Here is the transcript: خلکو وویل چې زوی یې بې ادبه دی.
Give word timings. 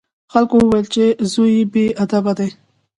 خلکو 0.31 0.55
وویل 0.59 0.87
چې 0.95 1.03
زوی 1.31 1.51
یې 1.57 1.63
بې 1.73 1.85
ادبه 2.03 2.31
دی. 2.39 2.49